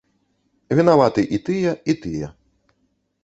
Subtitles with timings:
[0.77, 2.27] Вінаваты і тыя, і тыя.